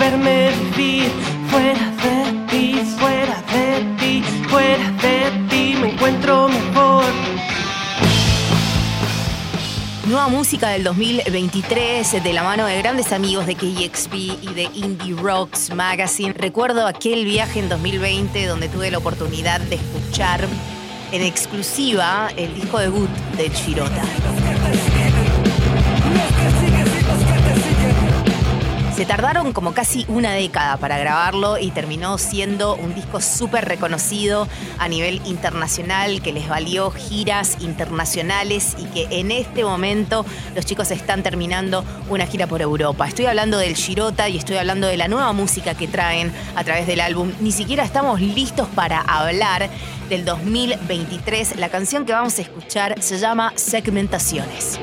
Verme 0.00 0.50
vivir 0.76 1.10
fuera 1.50 1.90
de 2.02 2.46
ti, 2.48 2.80
fuera 2.98 3.42
de 3.52 3.96
ti, 3.98 4.22
fuera 4.48 4.90
de 5.02 5.48
ti, 5.48 5.74
me 5.80 5.90
encuentro 5.92 6.48
mejor. 6.48 7.04
Nueva 10.06 10.28
música 10.28 10.70
del 10.70 10.84
2023 10.84 12.24
de 12.24 12.32
la 12.32 12.42
mano 12.42 12.66
de 12.66 12.78
grandes 12.78 13.12
amigos 13.12 13.46
de 13.46 13.54
KXP 13.54 14.14
y 14.14 14.54
de 14.54 14.68
Indie 14.74 15.14
Rocks 15.14 15.72
Magazine. 15.74 16.32
Recuerdo 16.32 16.86
aquel 16.86 17.24
viaje 17.24 17.60
en 17.60 17.68
2020 17.68 18.46
donde 18.46 18.68
tuve 18.68 18.90
la 18.90 18.98
oportunidad 18.98 19.60
de 19.60 19.76
escuchar 19.76 20.48
en 21.12 21.22
exclusiva 21.22 22.30
el 22.36 22.54
disco 22.54 22.78
debut 22.78 23.10
de 23.36 23.52
Chirota. 23.52 24.02
Se 29.00 29.06
tardaron 29.06 29.54
como 29.54 29.72
casi 29.72 30.04
una 30.08 30.32
década 30.32 30.76
para 30.76 30.98
grabarlo 30.98 31.56
y 31.56 31.70
terminó 31.70 32.18
siendo 32.18 32.74
un 32.74 32.94
disco 32.94 33.22
súper 33.22 33.64
reconocido 33.64 34.46
a 34.78 34.88
nivel 34.88 35.22
internacional 35.24 36.20
que 36.20 36.34
les 36.34 36.50
valió 36.50 36.90
giras 36.90 37.56
internacionales 37.60 38.76
y 38.78 38.84
que 38.84 39.08
en 39.18 39.30
este 39.30 39.64
momento 39.64 40.26
los 40.54 40.66
chicos 40.66 40.90
están 40.90 41.22
terminando 41.22 41.82
una 42.10 42.26
gira 42.26 42.46
por 42.46 42.60
Europa. 42.60 43.08
Estoy 43.08 43.24
hablando 43.24 43.56
del 43.56 43.74
Girota 43.74 44.28
y 44.28 44.36
estoy 44.36 44.58
hablando 44.58 44.86
de 44.86 44.98
la 44.98 45.08
nueva 45.08 45.32
música 45.32 45.72
que 45.72 45.88
traen 45.88 46.30
a 46.54 46.62
través 46.62 46.86
del 46.86 47.00
álbum. 47.00 47.32
Ni 47.40 47.52
siquiera 47.52 47.84
estamos 47.84 48.20
listos 48.20 48.68
para 48.74 49.00
hablar 49.00 49.70
del 50.10 50.26
2023. 50.26 51.56
La 51.56 51.70
canción 51.70 52.04
que 52.04 52.12
vamos 52.12 52.38
a 52.38 52.42
escuchar 52.42 53.00
se 53.00 53.18
llama 53.18 53.54
Segmentaciones. 53.56 54.78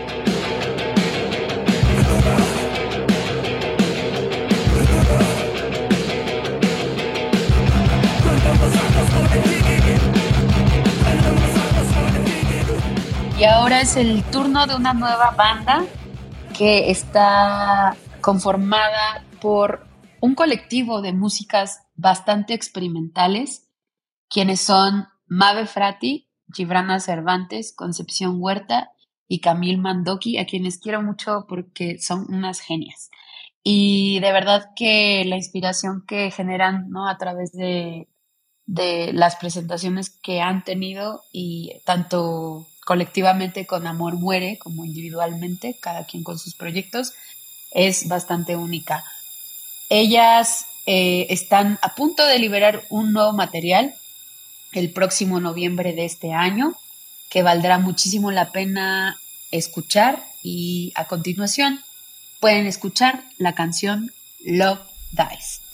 Y 13.40 13.44
ahora 13.44 13.82
es 13.82 13.96
el 13.98 14.24
turno 14.24 14.66
de 14.66 14.76
una 14.76 14.96
nueva 14.96 15.30
banda 15.38 15.86
que 16.58 16.90
está 16.90 17.96
conformada 18.20 19.24
por 19.40 19.86
un 20.22 20.34
colectivo 20.34 21.04
de 21.04 21.14
músicas 21.14 21.84
bastante 21.94 22.56
experimentales, 22.56 23.70
quienes 24.28 24.62
son 24.62 25.08
Mave 25.28 25.68
Frati, 25.68 26.32
Gibrana 26.52 27.00
Cervantes, 27.00 27.76
Concepción 27.76 28.38
Huerta 28.40 28.90
y 29.28 29.40
Camil 29.40 29.78
Mandoki, 29.78 30.40
a 30.40 30.48
quienes 30.48 30.80
quiero 30.80 31.04
mucho 31.04 31.46
porque 31.48 32.00
son 32.00 32.26
unas 32.30 32.60
genias. 32.60 33.12
Y 33.62 34.20
de 34.20 34.32
verdad 34.32 34.72
que 34.76 35.26
la 35.26 35.36
inspiración 35.36 36.04
que 36.08 36.32
generan 36.32 36.90
¿no? 36.90 37.08
a 37.08 37.20
través 37.20 37.52
de, 37.52 38.10
de 38.66 39.14
las 39.14 39.36
presentaciones 39.36 40.10
que 40.10 40.42
han 40.42 40.64
tenido 40.64 41.22
y 41.32 41.84
tanto 41.86 42.66
colectivamente 42.88 43.66
con 43.66 43.86
Amor 43.86 44.16
Muere 44.16 44.58
como 44.58 44.86
individualmente, 44.86 45.76
cada 45.78 46.06
quien 46.06 46.24
con 46.24 46.40
sus 46.40 46.56
proyectos, 46.56 47.12
es 47.72 48.08
bastante 48.08 48.56
única. 48.56 49.04
Ellas 49.90 50.68
eh, 50.86 51.28
están 51.30 51.80
a 51.82 51.96
punto 51.96 52.26
de 52.26 52.40
liberar 52.40 52.86
un 52.88 53.12
nuevo 53.12 53.34
material 53.34 53.94
el 54.72 54.90
próximo 54.92 55.42
noviembre 55.42 55.92
de 55.92 56.06
este 56.06 56.32
año, 56.32 56.78
que 57.30 57.44
valdrá 57.44 57.78
muchísimo 57.78 58.32
la 58.32 58.54
pena 58.54 59.20
escuchar 59.52 60.24
y 60.42 60.94
a 60.96 61.08
continuación 61.08 61.82
pueden 62.40 62.68
escuchar 62.68 63.22
la 63.38 63.54
canción 63.54 64.14
Love 64.46 64.80
Dies. 65.12 65.67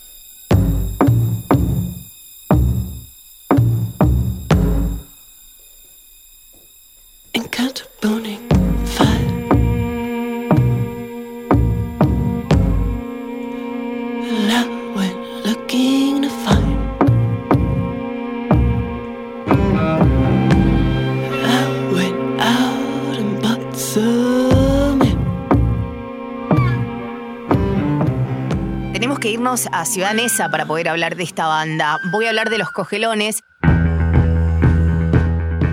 A 29.44 29.84
Ciudad 29.84 30.14
Neza 30.14 30.50
para 30.50 30.66
poder 30.66 30.88
hablar 30.88 31.18
de 31.18 31.24
esta 31.24 31.48
banda. 31.48 32.00
Voy 32.14 32.28
a 32.28 32.30
hablar 32.30 32.50
de 32.50 32.58
los 32.58 32.70
cogelones. 32.70 33.42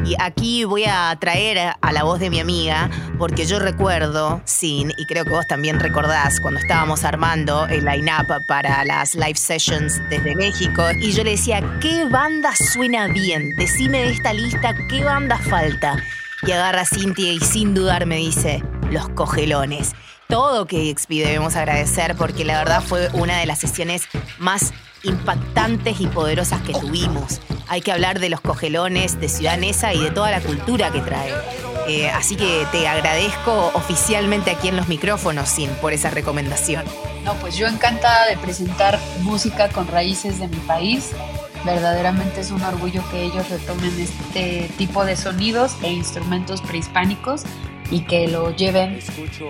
Y 0.05 0.17
aquí 0.19 0.65
voy 0.65 0.87
a 0.89 1.17
traer 1.21 1.77
a 1.81 1.93
la 1.93 2.03
voz 2.03 2.19
de 2.19 2.31
mi 2.31 2.41
amiga, 2.41 2.91
porque 3.17 3.47
yo 3.47 3.61
recuerdo, 3.61 4.43
Sin, 4.45 4.91
y 4.99 5.07
creo 5.07 5.25
que 5.25 5.31
vos 5.31 5.47
también 5.47 5.79
recordás, 5.79 6.41
cuando 6.41 6.59
estábamos 6.59 7.05
armando 7.05 7.69
el 7.69 7.85
line-up 7.85 8.27
para 8.49 8.85
las 8.85 9.15
live 9.15 9.37
sessions 9.37 10.01
desde 10.11 10.35
México, 10.35 10.83
y 11.01 11.13
yo 11.13 11.23
le 11.23 11.31
decía, 11.31 11.63
¿qué 11.81 12.07
banda 12.07 12.53
suena 12.57 13.07
bien? 13.07 13.55
Decime 13.57 14.03
de 14.03 14.11
esta 14.11 14.33
lista, 14.33 14.75
¿qué 14.89 15.05
banda 15.05 15.39
falta? 15.39 15.95
Y 16.43 16.51
agarra 16.51 16.81
a 16.81 16.87
Cintia 16.87 17.33
y 17.33 17.39
sin 17.39 17.73
dudar 17.73 18.05
me 18.05 18.17
dice, 18.17 18.65
los 18.91 19.09
cogelones. 19.11 19.95
Todo 20.31 20.65
KXP 20.65 21.11
debemos 21.11 21.57
agradecer 21.57 22.15
porque 22.15 22.45
la 22.45 22.57
verdad 22.59 22.81
fue 22.81 23.09
una 23.15 23.39
de 23.39 23.47
las 23.47 23.59
sesiones 23.59 24.05
más 24.39 24.73
impactantes 25.03 26.01
y 26.01 26.07
poderosas 26.07 26.63
que 26.63 26.73
tuvimos. 26.73 27.41
Hay 27.67 27.81
que 27.81 27.91
hablar 27.91 28.21
de 28.21 28.31
los 28.31 28.41
cogelones, 28.41 29.21
de 29.21 29.29
Ciudad 29.29 29.59
Neza 29.59 29.93
y 29.93 29.99
de 29.99 30.13
toda 30.13 30.31
la 30.31 30.41
cultura 30.41 30.93
que 30.93 31.01
trae. 31.01 31.33
Eh, 31.89 32.09
así 32.11 32.37
que 32.37 32.65
te 32.71 32.87
agradezco 32.87 33.73
oficialmente 33.75 34.53
aquí 34.53 34.69
en 34.69 34.77
los 34.77 34.87
micrófonos, 34.87 35.49
Sin, 35.49 35.69
por 35.81 35.93
esa 35.93 36.11
recomendación. 36.11 36.85
No, 37.25 37.35
pues 37.35 37.57
yo 37.57 37.67
encantada 37.67 38.27
de 38.29 38.37
presentar 38.37 39.01
música 39.23 39.69
con 39.71 39.89
raíces 39.89 40.39
de 40.39 40.47
mi 40.47 40.59
país. 40.59 41.11
Verdaderamente 41.65 42.41
es 42.41 42.53
un 42.53 42.63
orgullo 42.63 43.03
que 43.11 43.25
ellos 43.25 43.49
retomen 43.51 43.99
este 44.01 44.71
tipo 44.79 45.05
de 45.05 45.17
sonidos 45.17 45.73
e 45.83 45.91
instrumentos 45.91 46.63
prehispánicos 46.63 47.43
y 47.91 48.01
que 48.03 48.29
lo 48.29 48.55
lleven 48.55 48.99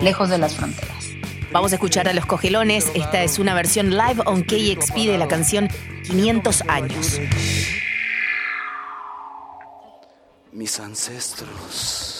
lejos 0.01 0.29
de 0.29 0.37
las 0.37 0.55
fronteras. 0.55 1.07
Vamos 1.51 1.73
a 1.73 1.75
escuchar 1.75 2.07
a 2.07 2.13
los 2.13 2.25
cogelones. 2.25 2.91
Esta 2.93 3.23
es 3.23 3.37
una 3.37 3.53
versión 3.53 3.91
live 3.91 4.21
on 4.25 4.43
KXP 4.43 4.95
de 4.95 5.17
la 5.17 5.27
canción 5.27 5.67
500 6.03 6.63
años. 6.67 7.19
Mis 10.53 10.79
ancestros. 10.79 12.10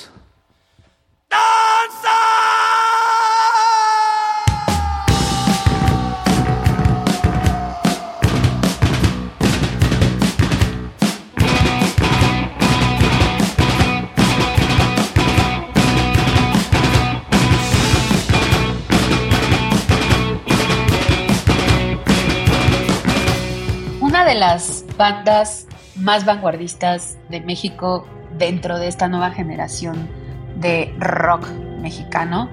De 24.31 24.39
las 24.39 24.85
bandas 24.97 25.67
más 25.97 26.23
vanguardistas 26.23 27.17
de 27.27 27.41
México 27.41 28.07
dentro 28.37 28.79
de 28.79 28.87
esta 28.87 29.09
nueva 29.09 29.31
generación 29.31 30.07
de 30.55 30.95
rock 30.99 31.49
mexicano 31.81 32.49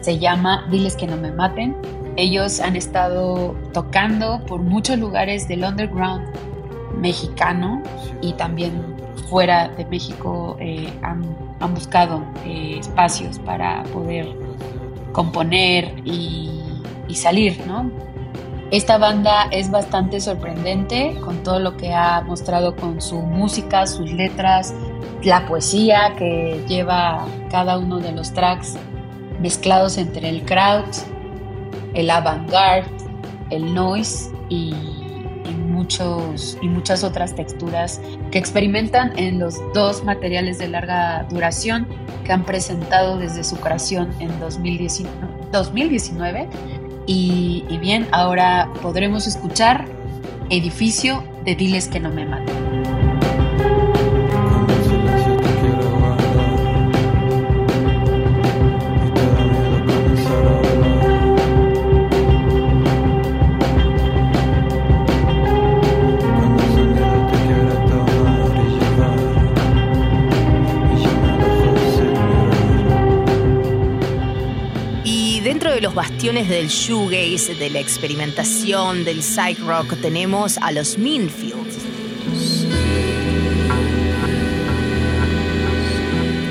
se 0.00 0.18
llama 0.18 0.66
Diles 0.70 0.96
que 0.96 1.06
no 1.06 1.18
me 1.18 1.30
maten. 1.32 1.76
Ellos 2.16 2.60
han 2.60 2.76
estado 2.76 3.54
tocando 3.74 4.40
por 4.46 4.62
muchos 4.62 4.98
lugares 4.98 5.46
del 5.48 5.64
underground 5.64 6.24
mexicano 6.98 7.82
y 8.22 8.32
también 8.32 8.96
fuera 9.28 9.68
de 9.68 9.84
México 9.84 10.56
eh, 10.60 10.90
han, 11.02 11.26
han 11.60 11.74
buscado 11.74 12.24
eh, 12.46 12.78
espacios 12.80 13.38
para 13.40 13.82
poder 13.92 14.26
componer 15.12 15.92
y, 16.06 16.58
y 17.06 17.14
salir, 17.16 17.62
¿no? 17.66 17.90
Esta 18.72 18.98
banda 18.98 19.44
es 19.52 19.70
bastante 19.70 20.20
sorprendente 20.20 21.16
con 21.24 21.44
todo 21.44 21.60
lo 21.60 21.76
que 21.76 21.92
ha 21.92 22.20
mostrado 22.22 22.74
con 22.74 23.00
su 23.00 23.22
música, 23.22 23.86
sus 23.86 24.10
letras, 24.10 24.74
la 25.22 25.46
poesía 25.46 26.14
que 26.18 26.64
lleva 26.66 27.24
cada 27.48 27.78
uno 27.78 28.00
de 28.00 28.10
los 28.10 28.32
tracks 28.32 28.76
mezclados 29.40 29.98
entre 29.98 30.28
el 30.28 30.44
crowd, 30.44 30.84
el 31.94 32.10
avant-garde, 32.10 32.90
el 33.50 33.72
noise 33.72 34.32
y, 34.48 34.74
y 35.44 35.54
muchos, 35.68 36.58
y 36.60 36.68
muchas 36.68 37.04
otras 37.04 37.36
texturas 37.36 38.00
que 38.32 38.38
experimentan 38.38 39.16
en 39.16 39.38
los 39.38 39.60
dos 39.74 40.02
materiales 40.02 40.58
de 40.58 40.66
larga 40.66 41.24
duración 41.30 41.86
que 42.24 42.32
han 42.32 42.44
presentado 42.44 43.16
desde 43.16 43.44
su 43.44 43.54
creación 43.58 44.10
en 44.18 44.40
2019, 44.40 45.14
2019 45.52 46.48
y, 47.06 47.64
bien, 47.80 48.08
ahora 48.12 48.70
podremos 48.82 49.26
escuchar 49.26 49.86
Edificio 50.50 51.24
de 51.44 51.54
Diles 51.54 51.88
que 51.88 52.00
no 52.00 52.10
me 52.10 52.26
maten. 52.26 52.65
De 75.76 75.82
los 75.82 75.94
bastiones 75.94 76.48
del 76.48 76.68
shoegaze, 76.68 77.54
de 77.54 77.68
la 77.68 77.80
experimentación, 77.80 79.04
del 79.04 79.22
psych 79.22 79.58
rock, 79.58 79.92
tenemos 80.00 80.56
a 80.56 80.72
los 80.72 80.96
Minfields. 80.96 81.76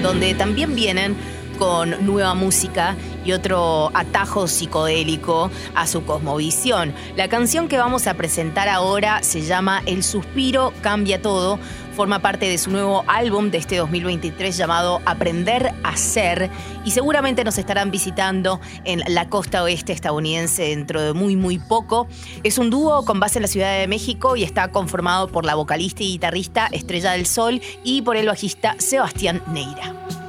Donde 0.04 0.36
también 0.36 0.76
vienen 0.76 1.16
con 1.58 2.06
nueva 2.06 2.36
música 2.36 2.96
y 3.26 3.32
otro 3.32 3.90
atajo 3.96 4.48
psicodélico 4.48 5.50
a 5.74 5.88
su 5.88 6.06
cosmovisión. 6.06 6.94
La 7.16 7.28
canción 7.28 7.68
que 7.68 7.80
vamos 7.80 8.06
a 8.06 8.14
presentar 8.14 8.70
ahora 8.70 9.24
se 9.24 9.42
llama 9.42 9.82
El 9.88 10.04
suspiro 10.04 10.72
cambia 10.82 11.20
todo. 11.20 11.58
Forma 11.96 12.20
parte 12.20 12.50
de 12.50 12.58
su 12.58 12.72
nuevo 12.72 13.06
álbum 13.08 13.52
de 13.52 13.58
este 13.58 13.78
2023 13.78 14.58
llamado 14.58 15.02
Aprender 15.06 15.74
a 15.84 15.96
Ser 15.96 16.52
y 16.84 16.92
seguramente 16.92 17.46
nos 17.46 17.58
estarán 17.58 17.90
visitando 17.90 18.60
en 18.84 19.02
la 19.08 19.30
costa 19.30 19.64
oeste 19.64 19.94
estadounidense 19.94 20.64
dentro 20.64 21.02
de 21.02 21.14
muy 21.14 21.38
muy 21.38 21.58
poco. 21.58 22.08
Es 22.44 22.58
un 22.58 22.70
dúo 22.70 23.06
con 23.06 23.22
base 23.22 23.40
en 23.40 23.44
la 23.44 23.48
Ciudad 23.48 23.80
de 23.80 23.88
México 23.88 24.36
y 24.36 24.44
está 24.44 24.68
conformado 24.74 25.30
por 25.30 25.46
la 25.46 25.56
vocalista 25.56 26.04
y 26.04 26.08
guitarrista 26.08 26.68
Estrella 26.68 27.14
del 27.14 27.26
Sol 27.26 27.62
y 27.86 28.02
por 28.02 28.18
el 28.18 28.28
bajista 28.28 28.76
Sebastián 28.78 29.42
Neira. 29.48 30.25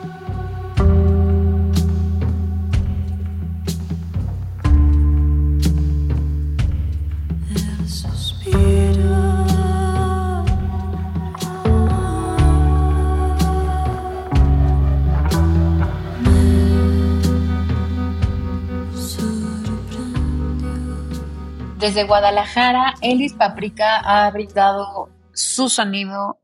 Desde 21.86 22.02
Guadalajara, 22.02 22.94
Elis 23.00 23.34
Paprika 23.34 23.98
ha 23.98 24.28
brindado 24.32 25.08
su 25.32 25.68
sonido 25.68 26.40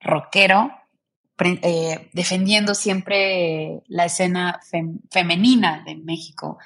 rockero, 0.00 0.70
eh, 1.38 2.08
defendiendo 2.14 2.74
siempre 2.74 3.82
la 3.88 4.06
escena 4.06 4.58
femenina 5.10 5.82
de 5.84 5.96
México. 5.96 6.56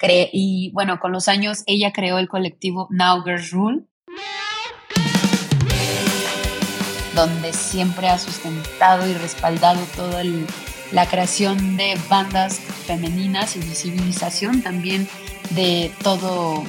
y 0.00 0.70
bueno, 0.72 1.00
con 1.00 1.10
los 1.10 1.26
años 1.26 1.64
ella 1.66 1.92
creó 1.92 2.18
el 2.18 2.28
colectivo 2.28 2.86
Now 2.90 3.24
Girls 3.24 3.50
Rule, 3.50 3.82
donde 7.16 7.52
siempre 7.52 8.08
ha 8.08 8.18
sustentado 8.18 9.04
y 9.08 9.14
respaldado 9.14 9.80
toda 9.96 10.22
la 10.92 11.06
creación 11.06 11.76
de 11.76 11.98
bandas 12.08 12.60
femeninas 12.60 13.56
y 13.56 13.58
visibilización 13.58 14.62
también 14.62 15.08
de 15.50 15.92
todo 16.04 16.62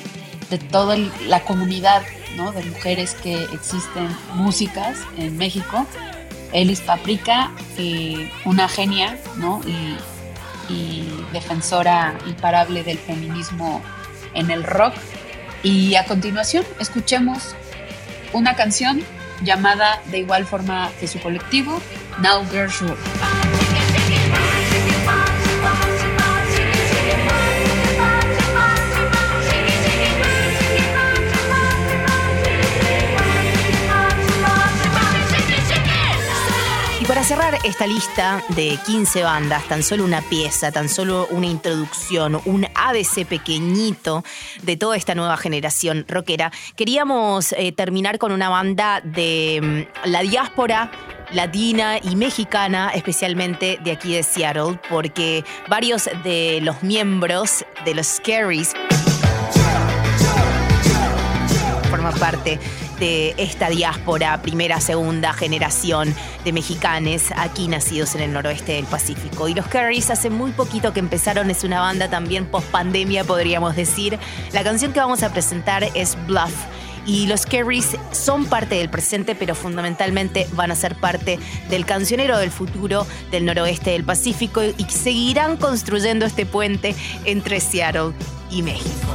de 0.51 0.59
toda 0.59 0.95
la 1.25 1.39
comunidad 1.45 2.03
de 2.49 2.63
mujeres 2.65 3.13
que 3.21 3.43
existen 3.53 4.07
músicas 4.33 4.97
en 5.17 5.37
México. 5.37 5.85
Elis 6.53 6.81
Paprika, 6.81 7.51
eh, 7.77 8.31
una 8.45 8.67
genia 8.67 9.17
y, 9.65 9.97
defensora 11.33 12.17
imparable 12.25 12.83
del 12.83 12.97
feminismo 12.97 13.81
en 14.33 14.49
el 14.51 14.63
rock. 14.63 14.93
Y 15.63 15.95
a 15.95 16.05
continuación 16.05 16.65
escuchemos 16.79 17.55
una 18.33 18.55
canción 18.55 19.01
llamada 19.43 20.01
de 20.11 20.19
igual 20.19 20.45
forma 20.45 20.89
que 20.99 21.07
su 21.07 21.19
colectivo, 21.19 21.81
Now 22.21 22.45
Girls 22.49 22.79
Rule. 22.79 23.50
Cerrar 37.31 37.59
esta 37.63 37.87
lista 37.87 38.43
de 38.49 38.77
15 38.85 39.23
bandas, 39.23 39.65
tan 39.69 39.83
solo 39.83 40.03
una 40.03 40.21
pieza, 40.21 40.69
tan 40.69 40.89
solo 40.89 41.27
una 41.31 41.47
introducción, 41.47 42.41
un 42.43 42.67
ABC 42.75 43.25
pequeñito 43.25 44.25
de 44.63 44.75
toda 44.75 44.97
esta 44.97 45.15
nueva 45.15 45.37
generación 45.37 46.03
rockera, 46.09 46.51
queríamos 46.75 47.53
eh, 47.53 47.71
terminar 47.71 48.17
con 48.17 48.33
una 48.33 48.49
banda 48.49 48.99
de 48.99 49.87
mm, 50.03 50.09
la 50.09 50.23
diáspora 50.23 50.91
latina 51.31 51.99
y 52.03 52.17
mexicana, 52.17 52.91
especialmente 52.93 53.79
de 53.81 53.91
aquí 53.93 54.13
de 54.13 54.23
Seattle, 54.23 54.77
porque 54.89 55.45
varios 55.69 56.09
de 56.25 56.59
los 56.61 56.83
miembros 56.83 57.63
de 57.85 57.95
los 57.95 58.07
Scaries 58.07 58.73
forman 61.89 62.13
parte 62.15 62.59
de 63.01 63.33
esta 63.37 63.67
diáspora, 63.67 64.43
primera, 64.43 64.79
segunda 64.79 65.33
generación 65.33 66.13
de 66.45 66.53
mexicanes 66.53 67.31
aquí 67.35 67.67
nacidos 67.67 68.13
en 68.13 68.21
el 68.21 68.31
noroeste 68.31 68.73
del 68.73 68.85
Pacífico. 68.85 69.47
Y 69.47 69.55
los 69.55 69.65
Carries 69.65 70.11
hace 70.11 70.29
muy 70.29 70.51
poquito 70.51 70.93
que 70.93 70.99
empezaron, 70.99 71.49
es 71.49 71.63
una 71.63 71.79
banda 71.81 72.09
también 72.09 72.45
post 72.45 72.67
pandemia, 72.67 73.23
podríamos 73.23 73.75
decir. 73.75 74.19
La 74.53 74.63
canción 74.63 74.93
que 74.93 74.99
vamos 74.99 75.23
a 75.23 75.33
presentar 75.33 75.83
es 75.95 76.15
Bluff. 76.27 76.53
Y 77.07 77.25
los 77.25 77.47
Carries 77.47 77.97
son 78.11 78.45
parte 78.45 78.75
del 78.75 78.91
presente, 78.91 79.33
pero 79.33 79.55
fundamentalmente 79.55 80.47
van 80.53 80.69
a 80.69 80.75
ser 80.75 80.95
parte 80.95 81.39
del 81.71 81.87
cancionero 81.87 82.37
del 82.37 82.51
futuro 82.51 83.07
del 83.31 83.45
noroeste 83.45 83.89
del 83.89 84.03
Pacífico 84.03 84.61
y 84.63 84.83
seguirán 84.83 85.57
construyendo 85.57 86.27
este 86.27 86.45
puente 86.45 86.95
entre 87.25 87.61
Seattle 87.61 88.11
y 88.51 88.61
México. 88.61 89.07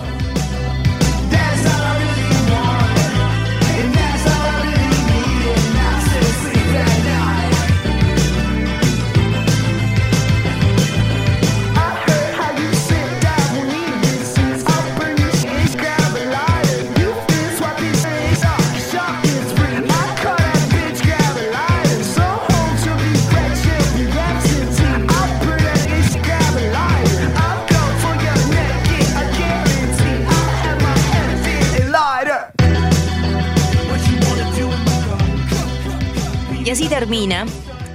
Termina 37.06 37.46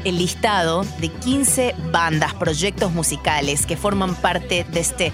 el 0.06 0.20
listado 0.20 0.86
de 1.02 1.10
15 1.10 1.76
bandas, 1.92 2.34
proyectos 2.34 2.94
musicales 2.94 3.66
que 3.66 3.76
forman 3.76 4.16
parte 4.16 4.66
de 4.72 4.80
este 4.80 5.12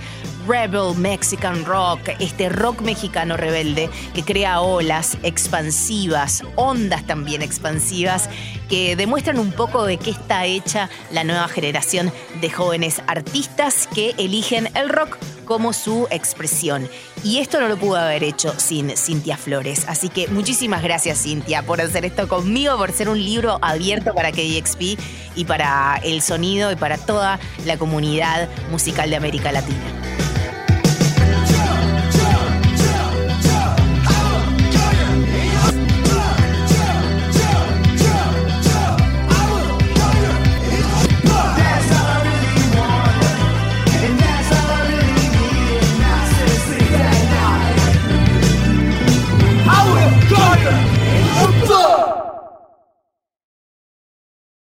Rebel 0.47 0.95
Mexican 0.97 1.65
Rock, 1.65 2.09
este 2.19 2.47
rock 2.47 2.81
mexicano 2.81 3.35
rebelde 3.35 3.89
que 4.13 4.23
crea 4.23 4.61
olas 4.61 5.17
expansivas, 5.23 6.43
ondas 6.55 7.05
también 7.05 7.41
expansivas, 7.41 8.29
que 8.69 8.95
demuestran 8.95 9.39
un 9.39 9.51
poco 9.51 9.85
de 9.85 9.97
qué 9.97 10.11
está 10.11 10.45
hecha 10.45 10.89
la 11.11 11.25
nueva 11.25 11.47
generación 11.49 12.13
de 12.39 12.49
jóvenes 12.49 13.01
artistas 13.07 13.87
que 13.93 14.15
eligen 14.17 14.69
el 14.75 14.89
rock 14.89 15.17
como 15.43 15.73
su 15.73 16.07
expresión. 16.11 16.87
Y 17.23 17.39
esto 17.39 17.59
no 17.59 17.67
lo 17.67 17.77
pudo 17.77 17.97
haber 17.97 18.23
hecho 18.23 18.53
sin 18.57 18.95
Cintia 18.95 19.37
Flores. 19.37 19.85
Así 19.87 20.07
que 20.09 20.27
muchísimas 20.27 20.83
gracias 20.83 21.23
Cintia 21.23 21.63
por 21.63 21.81
hacer 21.81 22.05
esto 22.05 22.27
conmigo, 22.27 22.77
por 22.77 22.91
ser 22.91 23.09
un 23.09 23.21
libro 23.21 23.59
abierto 23.61 24.13
para 24.13 24.31
KXP 24.31 24.99
y 25.35 25.45
para 25.45 25.99
el 26.03 26.21
sonido 26.21 26.71
y 26.71 26.75
para 26.75 26.97
toda 26.97 27.39
la 27.65 27.77
comunidad 27.77 28.47
musical 28.69 29.09
de 29.09 29.15
América 29.15 29.51
Latina. 29.51 30.36